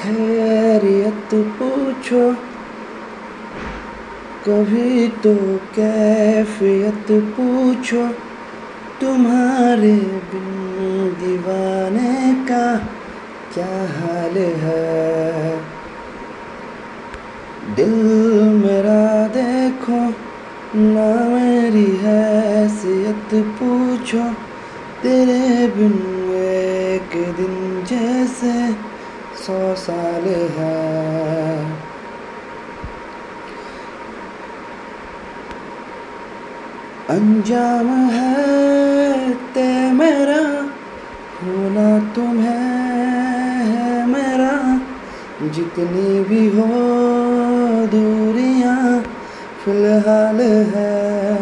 खैरियत 0.00 1.28
पूछो। 1.34 2.32
कभी 4.48 5.08
तो 5.08 5.34
कैफियत 5.56 7.06
पूछो। 7.10 8.08
तुम्हारे 9.00 9.94
बिन 10.30 10.46
दीवाने 11.20 12.34
का 12.48 12.76
क्या 13.54 13.66
हाल 13.66 14.38
है? 14.38 15.60
दिल 17.76 17.94
मेरा 18.64 19.28
देखो, 19.28 20.14
ना 20.78 21.28
मेरी 21.28 21.96
हैसियत 21.96 23.28
पूछो। 23.34 24.24
तेरे 25.02 25.66
बिन 25.68 26.20
एक 26.34 27.34
दिन 27.36 27.84
जैसे 27.84 28.89
सौ 29.46 29.74
साल 29.74 30.24
है 30.56 31.64
अंजाम 37.10 37.88
है 37.88 39.34
ते 39.54 39.92
मेरा, 39.92 40.42
होना 41.38 41.88
तुम्हें 42.14 42.50
है 43.68 44.06
मेरा। 44.06 44.52
जितनी 45.48 46.20
भी 46.24 46.46
हो 46.48 46.66
दूरियाँ, 47.86 49.00
फ़िलहाल 49.64 50.40
है 50.74 51.34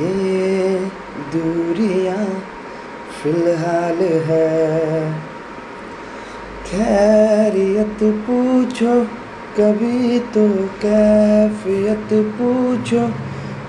ये 0.00 0.78
दूरियाँ, 1.32 2.24
फ़िलहाल 3.22 4.02
है। 4.30 5.29
खैरियत 6.70 7.98
पूछो, 8.02 9.04
कभी 9.58 10.18
तो 10.18 10.48
कैफियत 10.82 12.08
पूछो। 12.12 13.08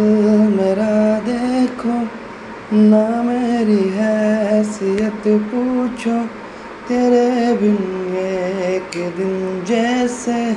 मेरा 0.57 1.19
देखो, 1.19 2.07
ना 2.73 3.23
मेरी 3.23 3.89
हैसियत 3.89 5.23
पूछो। 5.27 6.25
तेरे 6.87 7.53
बिन 7.53 8.15
एक 8.17 9.13
दिन 9.17 9.63
जैसे 9.67 10.53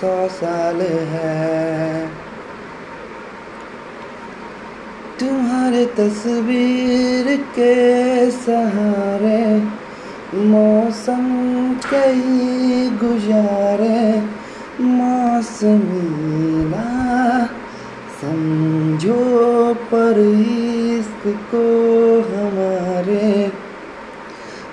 सौ 0.00 0.28
साल 0.28 0.80
है। 0.82 2.19
तुम्हारे 5.20 5.84
तस्वीर 5.96 7.26
के 7.56 7.74
सहारे, 8.30 9.42
मौसम 10.44 11.24
कई 11.84 12.88
गुजारे 13.00 14.02
मौसमीना 14.80 16.84
समझो 18.20 19.20
पर 19.92 20.20
इश्क 20.20 21.22
को 21.50 21.64
हमारे। 22.30 23.50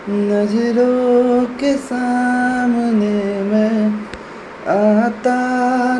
नज़रों 0.09 1.45
के 1.59 1.71
सामने 1.77 3.41
में 3.43 4.07
आता 4.69 5.41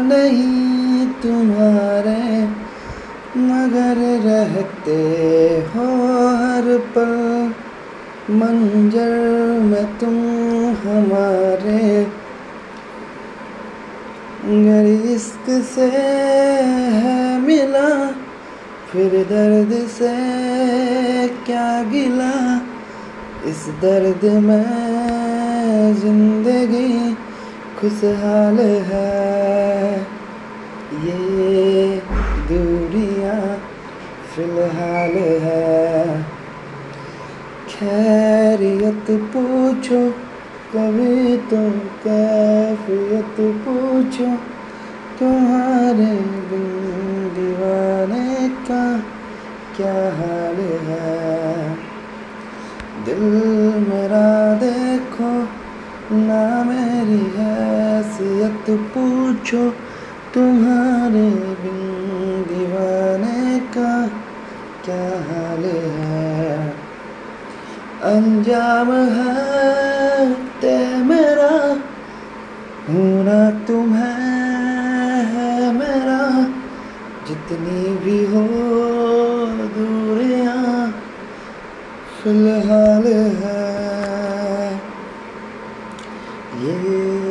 नहीं 0.02 1.08
तुम्हारे 1.24 1.77
मगर 3.68 4.20
रहते 4.24 4.96
हो 5.76 5.86
हर 6.28 6.78
पल। 6.78 7.54
मंजर 8.34 9.18
में 9.60 9.86
तुम 9.86 10.16
हमारे। 10.90 12.04
अगर 14.44 15.12
इश्क 15.12 15.64
से 15.76 15.86
है 15.86 17.40
मिला, 17.40 18.12
फिर 18.92 19.12
दर्द 19.24 19.88
से 19.88 20.14
क्या 21.28 21.84
गिला। 21.84 22.62
इस 23.46 23.68
दर्द 23.82 24.26
में 24.26 25.96
ज़िंदगी 25.96 27.14
खुशहाल 27.82 28.60
है। 28.60 29.47
फ़िलहाल 34.38 35.12
है। 35.44 36.24
खैरियत 37.70 39.06
पूछो, 39.34 40.10
कभी 40.74 41.38
तो 41.38 41.62
कैफियत 42.04 43.36
पूछो, 43.66 44.28
तुम्हारे 45.20 46.12
दीवाने 47.32 48.50
का 48.50 48.84
क्या 49.78 49.94
हाल 49.94 50.60
है? 50.86 51.76
दिल 53.06 53.26
मेरा 53.90 54.54
देखो, 54.54 55.32
ना 56.16 56.64
मेरी 56.64 57.22
हैसियत 57.38 58.70
पूछो, 58.70 59.70
तुम्हारे 60.34 61.30
बिन 61.64 61.82
दीवाने 62.48 63.60
का 63.60 64.27
चाल 64.88 65.64
है। 65.66 66.70
अंजाम 68.04 68.92
है 68.94 70.34
ते 70.34 70.78
मेरा 71.04 71.56
होना 72.90 73.66
तुम 73.66 73.94
है 73.94 75.74
मेरा। 75.74 76.44
जितनी 77.28 77.96
भी 77.96 78.26
हो 78.26 78.44
दूरियाँ, 79.76 80.92
फ़िलहाल 82.24 83.08
है। 83.14 83.68
ये 86.64 87.27